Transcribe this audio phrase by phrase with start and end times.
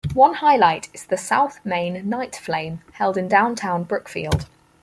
[0.15, 4.47] One highlight is the "South Main Night Flame", held in downtown Brookfield.